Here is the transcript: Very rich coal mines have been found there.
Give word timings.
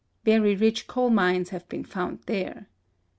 Very 0.23 0.55
rich 0.55 0.87
coal 0.87 1.11
mines 1.11 1.49
have 1.49 1.69
been 1.69 1.83
found 1.83 2.21
there. 2.25 2.67